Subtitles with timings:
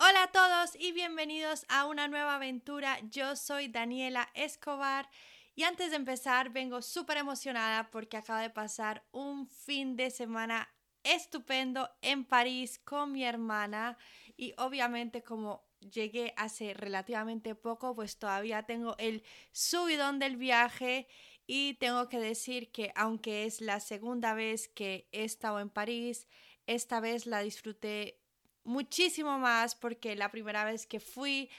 [0.00, 3.00] Hola a todos y bienvenidos a una nueva aventura.
[3.10, 5.10] Yo soy Daniela Escobar
[5.56, 10.72] y antes de empezar vengo súper emocionada porque acaba de pasar un fin de semana
[11.02, 13.98] estupendo en París con mi hermana
[14.36, 21.08] y obviamente como llegué hace relativamente poco pues todavía tengo el subidón del viaje
[21.44, 26.28] y tengo que decir que aunque es la segunda vez que he estado en París,
[26.68, 28.20] esta vez la disfruté
[28.68, 31.50] muchísimo más porque la primera vez que fui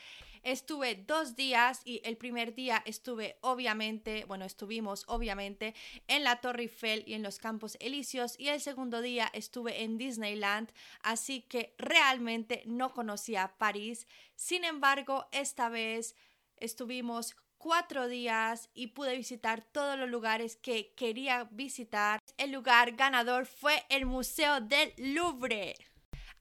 [0.44, 5.76] estuve dos días y el primer día estuve obviamente, bueno, estuvimos obviamente
[6.08, 9.98] en la Torre Eiffel y en los Campos Elíseos y el segundo día estuve en
[9.98, 14.08] Disneyland, así que realmente no conocía París.
[14.36, 16.16] Sin embargo, esta vez
[16.58, 22.20] estuvimos cuatro días y pude visitar todos los lugares que quería visitar.
[22.38, 25.76] El lugar ganador fue el Museo del Louvre.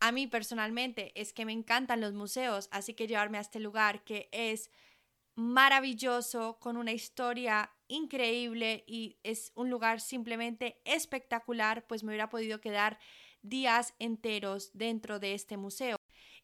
[0.01, 4.05] A mí personalmente es que me encantan los museos, así que llevarme a este lugar
[4.05, 4.71] que es
[5.35, 12.61] maravilloso, con una historia increíble y es un lugar simplemente espectacular, pues me hubiera podido
[12.61, 12.99] quedar
[13.43, 15.97] días enteros dentro de este museo.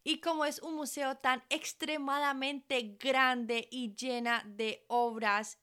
[0.05, 5.59] Y como es un museo tan extremadamente grande y llena de obras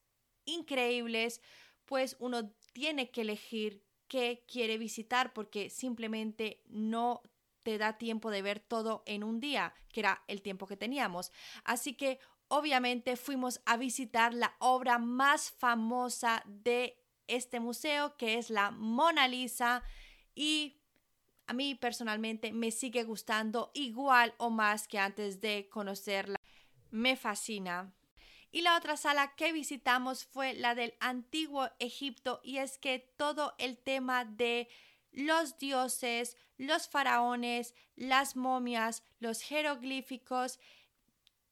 [0.45, 1.41] increíbles,
[1.85, 7.21] pues uno tiene que elegir qué quiere visitar porque simplemente no
[7.63, 11.31] te da tiempo de ver todo en un día, que era el tiempo que teníamos.
[11.63, 18.49] Así que obviamente fuimos a visitar la obra más famosa de este museo, que es
[18.49, 19.83] la Mona Lisa,
[20.35, 20.81] y
[21.47, 26.37] a mí personalmente me sigue gustando igual o más que antes de conocerla.
[26.89, 27.93] Me fascina.
[28.51, 33.53] Y la otra sala que visitamos fue la del antiguo Egipto y es que todo
[33.57, 34.67] el tema de
[35.11, 40.59] los dioses, los faraones, las momias, los jeroglíficos,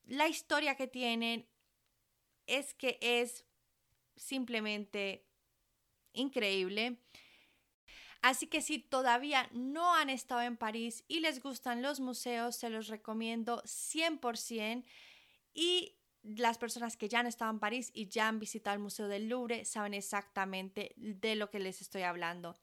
[0.05, 1.47] la historia que tienen
[2.47, 3.45] es que es
[4.15, 5.25] simplemente
[6.13, 6.97] increíble.
[8.21, 12.69] Así que si todavía no han estado en París y les gustan los museos, se
[12.69, 14.83] los recomiendo 100%.
[15.53, 19.07] Y las personas que ya han estado en París y ya han visitado el Museo
[19.07, 22.57] del Louvre saben exactamente de lo que les estoy hablando.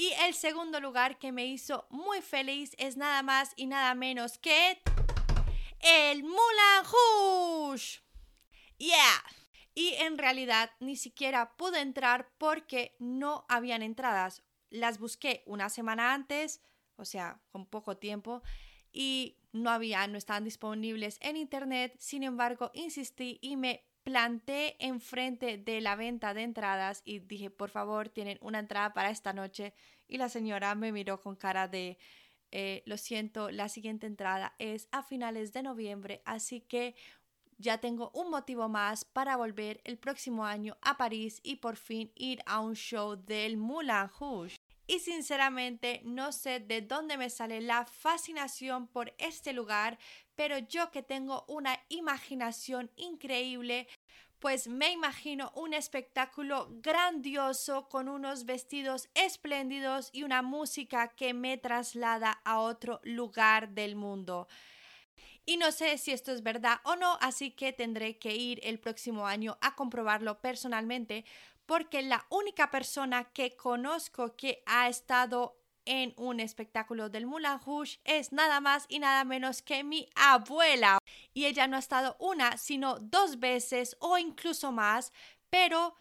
[0.00, 4.38] Y el segundo lugar que me hizo muy feliz es nada más y nada menos
[4.38, 4.80] que
[5.78, 8.00] el Moulin Rouge.
[8.78, 9.22] Yeah.
[9.74, 14.42] Y en realidad ni siquiera pude entrar porque no habían entradas.
[14.70, 16.62] Las busqué una semana antes,
[16.96, 18.42] o sea, con poco tiempo,
[18.94, 21.94] y no había, no estaban disponibles en internet.
[21.98, 27.70] Sin embargo, insistí y me planté enfrente de la venta de entradas y dije, por
[27.70, 29.72] favor, tienen una entrada para esta noche.
[30.08, 31.96] Y la señora me miró con cara de,
[32.50, 36.96] eh, lo siento, la siguiente entrada es a finales de noviembre, así que
[37.56, 42.10] ya tengo un motivo más para volver el próximo año a París y por fin
[42.16, 44.59] ir a un show del Moulin Rouge
[44.90, 50.00] y sinceramente no sé de dónde me sale la fascinación por este lugar,
[50.34, 53.86] pero yo que tengo una imaginación increíble,
[54.40, 61.56] pues me imagino un espectáculo grandioso con unos vestidos espléndidos y una música que me
[61.56, 64.48] traslada a otro lugar del mundo.
[65.46, 68.80] Y no sé si esto es verdad o no, así que tendré que ir el
[68.80, 71.24] próximo año a comprobarlo personalmente,
[71.70, 78.00] porque la única persona que conozco que ha estado en un espectáculo del Moulin Rouge
[78.02, 80.98] es nada más y nada menos que mi abuela.
[81.32, 85.12] Y ella no ha estado una, sino dos veces o incluso más,
[85.48, 85.94] pero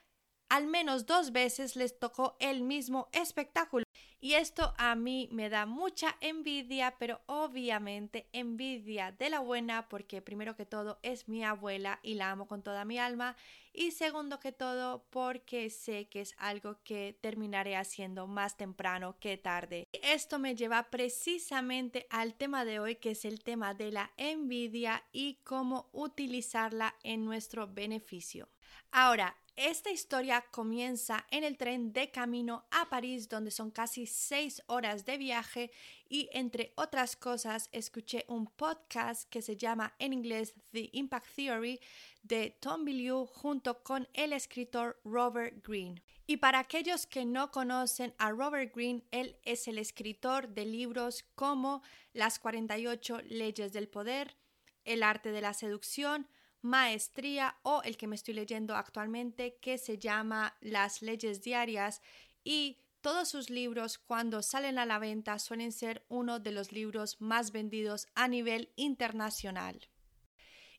[0.50, 3.84] al menos dos veces les tocó el mismo espectáculo.
[4.22, 10.22] Y esto a mí me da mucha envidia, pero obviamente envidia de la buena porque
[10.22, 13.38] primero que todo es mi abuela y la amo con toda mi alma
[13.72, 19.38] y segundo que todo porque sé que es algo que terminaré haciendo más temprano que
[19.38, 19.88] tarde.
[19.94, 25.04] Esto me lleva precisamente al tema de hoy que es el tema de la envidia
[25.14, 28.50] y cómo utilizarla en nuestro beneficio.
[28.92, 34.64] Ahora, esta historia comienza en el tren de camino a París, donde son casi seis
[34.68, 35.70] horas de viaje
[36.08, 41.82] y entre otras cosas escuché un podcast que se llama en inglés The Impact Theory
[42.24, 46.02] de Tom Bilyeu junto con el escritor Robert Greene.
[46.26, 51.26] Y para aquellos que no conocen a Robert Greene, él es el escritor de libros
[51.36, 51.82] como
[52.14, 54.38] Las 48 leyes del poder,
[54.86, 56.30] El arte de la seducción,
[56.62, 62.02] maestría o el que me estoy leyendo actualmente que se llama Las leyes diarias
[62.44, 67.22] y todos sus libros cuando salen a la venta suelen ser uno de los libros
[67.22, 69.88] más vendidos a nivel internacional.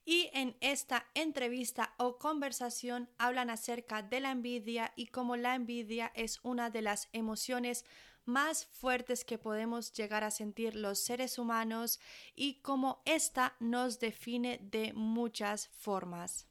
[0.04, 6.10] Y en esta entrevista o conversación hablan acerca de la envidia y cómo la envidia
[6.14, 7.84] es una de las emociones
[8.30, 12.00] más fuertes que podemos llegar a sentir los seres humanos
[12.34, 16.46] y cómo ésta nos define de muchas formas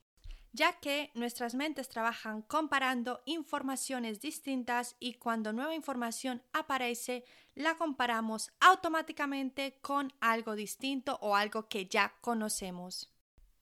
[0.51, 7.23] ya que nuestras mentes trabajan comparando informaciones distintas y cuando nueva información aparece,
[7.55, 13.11] la comparamos automáticamente con algo distinto o algo que ya conocemos.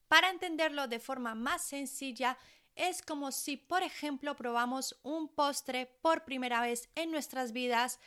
[0.07, 2.37] Para entenderlo de forma más sencilla,
[2.77, 7.99] es como si, por ejemplo, probamos un postre por primera vez en nuestras vidas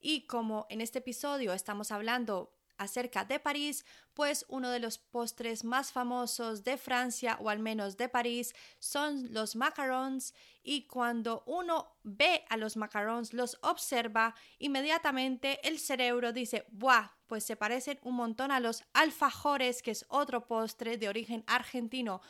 [0.00, 3.84] y como en este episodio estamos hablando acerca de París,
[4.14, 9.32] pues uno de los postres más famosos de Francia o al menos de París son
[9.32, 10.32] los macarons
[10.62, 17.10] y cuando uno ve a los macarons, los observa, inmediatamente el cerebro dice, ¡buah!
[17.26, 22.22] Pues se parecen un montón a los alfajores, que es otro postre de origen argentino.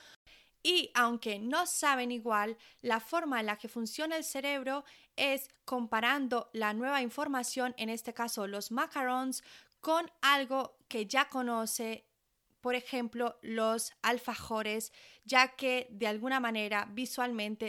[0.63, 4.85] Y aunque no saben igual, la forma en la que funciona el cerebro
[5.17, 9.43] es comparando la nueva información, en este caso los macarons,
[9.81, 12.07] con algo que ya conoce,
[12.61, 14.93] por ejemplo, los alfajores,
[15.25, 17.69] ya que de alguna manera visualmente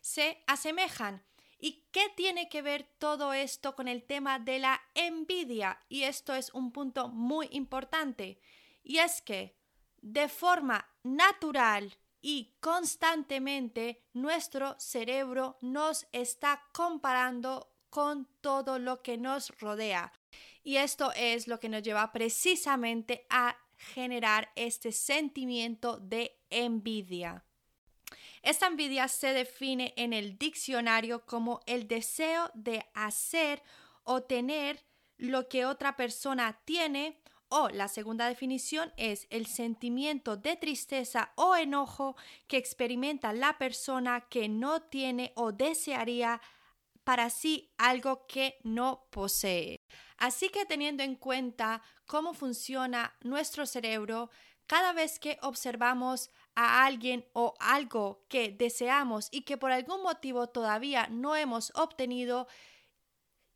[0.00, 1.22] se asemejan.
[1.58, 5.78] ¿Y qué tiene que ver todo esto con el tema de la envidia?
[5.88, 8.40] Y esto es un punto muy importante.
[8.82, 9.54] Y es que
[10.00, 19.50] de forma natural y constantemente nuestro cerebro nos está comparando con todo lo que nos
[19.58, 20.12] rodea.
[20.62, 27.44] Y esto es lo que nos lleva precisamente a generar este sentimiento de envidia.
[28.42, 33.62] Esta envidia se define en el diccionario como el deseo de hacer
[34.04, 34.84] o tener
[35.18, 37.21] lo que otra persona tiene
[37.54, 42.16] o la segunda definición es el sentimiento de tristeza o enojo
[42.46, 46.40] que experimenta la persona que no tiene o desearía
[47.04, 49.82] para sí algo que no posee.
[50.16, 54.30] Así que teniendo en cuenta cómo funciona nuestro cerebro,
[54.66, 60.46] cada vez que observamos a alguien o algo que deseamos y que por algún motivo
[60.46, 62.46] todavía no hemos obtenido,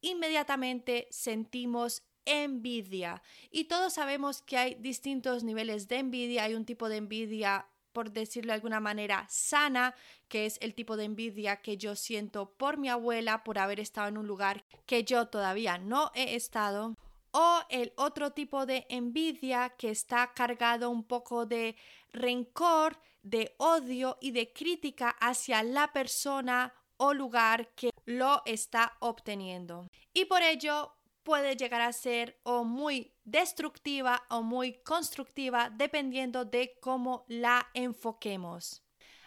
[0.03, 3.23] inmediatamente sentimos envidia.
[3.51, 6.45] Y todos sabemos que hay distintos niveles de envidia.
[6.45, 9.95] Hay un tipo de envidia por decirlo de alguna manera, sana,
[10.29, 14.09] que es el tipo de envidia que yo siento por mi abuela por haber estado
[14.09, 16.95] en un lugar que yo todavía no he estado.
[17.31, 21.75] O el otro tipo de envidia que está cargado un poco de
[22.13, 29.89] rencor, de odio y de crítica hacia la persona o lugar que lo está obteniendo.
[30.13, 30.93] Y por ello
[31.27, 38.85] puede llegar a ser o muy destructiva o muy constructiva dependiendo de cómo la enfoquemos.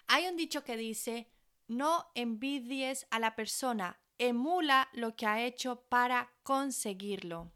[0.08, 1.30] Hay un dicho que dice,
[1.68, 7.52] no envidies a la persona, emula lo que ha hecho para conseguirlo.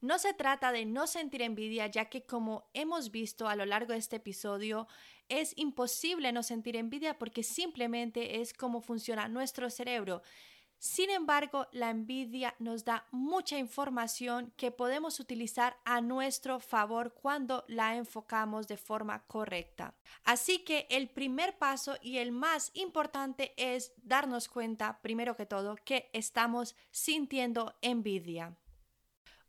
[0.00, 3.94] No se trata de no sentir envidia, ya que como hemos visto a lo largo
[3.94, 4.86] de este episodio,
[5.28, 10.22] es imposible no sentir envidia porque simplemente es como funciona nuestro cerebro.
[10.78, 17.64] Sin embargo, la envidia nos da mucha información que podemos utilizar a nuestro favor cuando
[17.66, 19.94] la enfocamos de forma correcta.
[20.22, 25.74] Así que el primer paso y el más importante es darnos cuenta, primero que todo,
[25.84, 28.56] que estamos sintiendo envidia.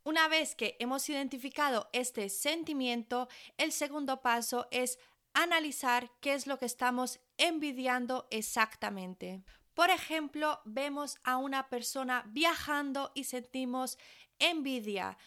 [0.03, 4.97] Una vez que hemos identificado este sentimiento, el segundo paso es
[5.33, 9.43] analizar qué es lo que estamos envidiando exactamente.
[9.79, 13.97] Por ejemplo, vemos a una persona viajando y sentimos
[14.37, 15.17] envidia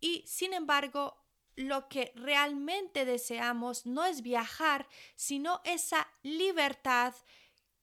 [0.00, 1.16] y sin embargo
[1.56, 7.14] lo que realmente deseamos no es viajar, sino esa libertad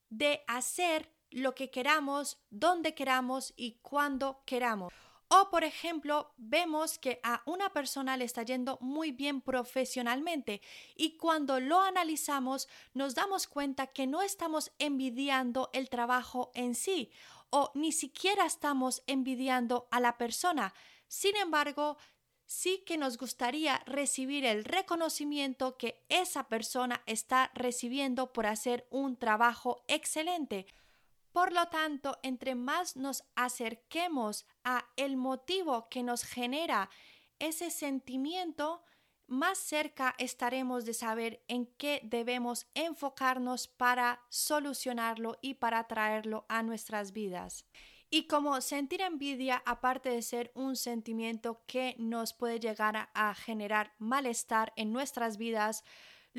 [0.10, 4.94] de hacer lo que queramos, donde queramos y cuando queramos.
[5.32, 10.60] O, por ejemplo, vemos que a una persona le está yendo muy bien profesionalmente
[10.96, 17.12] y cuando lo analizamos nos damos cuenta que no estamos envidiando el trabajo en sí
[17.52, 20.74] o ni siquiera estamos envidiando a la persona.
[21.08, 21.98] Sin embargo,
[22.48, 29.16] sí que nos gustaría recibir el reconocimiento que esa persona está recibiendo por hacer un
[29.16, 30.66] trabajo excelente.
[31.32, 36.90] Por lo tanto, entre más nos acerquemos a el motivo que nos genera
[37.38, 38.84] ese sentimiento,
[39.28, 46.64] más cerca estaremos de saber en qué debemos enfocarnos para solucionarlo y para traerlo a
[46.64, 47.66] nuestras vidas.
[48.10, 53.94] Y como sentir envidia, aparte de ser un sentimiento que nos puede llegar a, generar
[54.00, 55.84] malestar en nuestras vidas,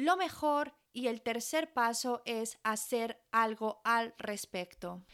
[0.01, 5.05] lo mejor y el tercer paso es hacer algo al respecto.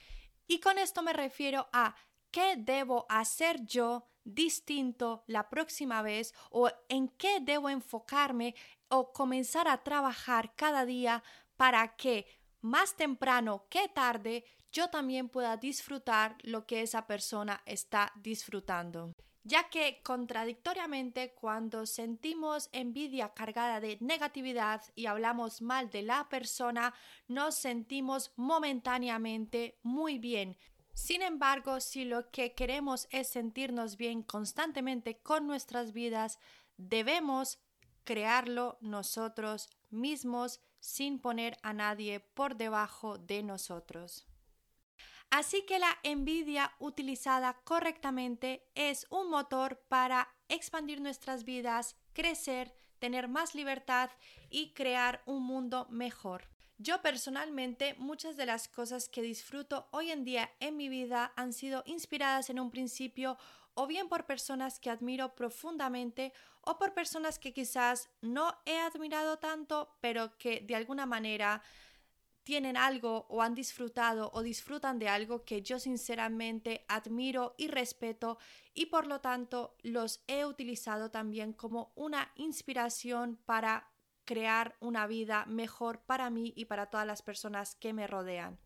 [0.46, 1.94] Y con esto me refiero a
[2.30, 8.54] qué debo hacer yo distinto la próxima vez o en qué debo enfocarme
[8.88, 11.22] o comenzar a trabajar cada día
[11.56, 12.26] para que
[12.60, 19.14] más temprano que tarde yo también pueda disfrutar lo que esa persona está disfrutando.
[19.42, 26.92] Ya que contradictoriamente cuando sentimos envidia cargada de negatividad y hablamos mal de la persona,
[27.28, 30.56] nos sentimos momentáneamente muy bien.
[30.94, 36.40] Sin embargo, si lo que queremos es sentirnos bien constantemente con nuestras vidas,
[36.76, 37.60] debemos
[38.02, 44.26] crearlo nosotros mismos sin poner a nadie por debajo de nosotros.
[45.30, 53.28] Así que la envidia utilizada correctamente es un motor para expandir nuestras vidas, crecer, tener
[53.28, 54.10] más libertad
[54.50, 56.48] y crear un mundo mejor.
[56.78, 61.52] Yo personalmente muchas de las cosas que disfruto hoy en día en mi vida han
[61.52, 63.38] sido inspiradas en un principio
[63.76, 69.38] o bien por personas que admiro profundamente o por personas que quizás no he admirado
[69.38, 71.62] tanto, pero que de alguna manera
[72.42, 78.38] tienen algo o han disfrutado o disfrutan de algo que yo sinceramente admiro y respeto
[78.72, 83.90] y por lo tanto los he utilizado también como una inspiración para
[84.24, 88.58] crear una vida mejor para mí y para todas las personas que me rodean.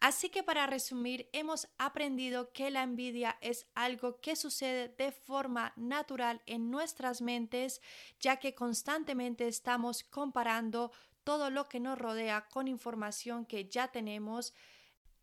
[0.00, 5.74] Así que para resumir, hemos aprendido que la envidia es algo que sucede de forma
[5.76, 7.82] natural en nuestras mentes,
[8.18, 10.90] ya que constantemente estamos comparando
[11.22, 14.54] todo lo que nos rodea con información que ya tenemos.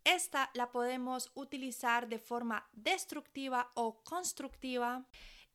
[0.03, 5.05] Esta la podemos utilizar de forma destructiva o constructiva.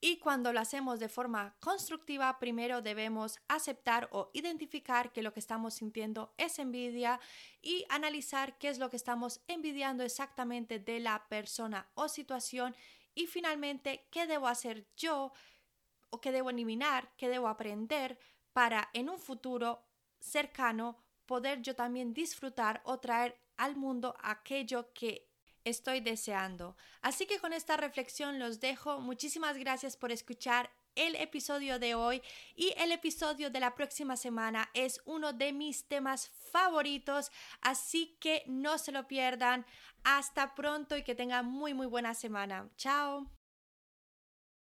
[0.05, 5.39] Y cuando lo hacemos de forma constructiva, primero debemos aceptar o identificar que lo que
[5.39, 7.21] estamos sintiendo es envidia
[7.61, 12.75] y analizar qué es lo que estamos envidiando exactamente de la persona o situación
[13.15, 15.33] y finalmente qué debo hacer yo
[16.11, 18.19] o qué debo eliminar, qué debo aprender
[18.53, 19.85] para en un futuro
[20.19, 25.32] cercano poder yo también disfrutar o traer al mundo aquello que
[25.65, 26.77] estoy deseando.
[27.01, 29.01] Así que con esta reflexión los dejo.
[29.01, 32.23] Muchísimas gracias por escuchar el episodio de hoy
[32.55, 37.31] y el episodio de la próxima semana es uno de mis temas favoritos,
[37.63, 39.65] así que no se lo pierdan.
[40.05, 42.69] Hasta pronto y que tengan muy muy buena semana.
[42.77, 43.42] Chao.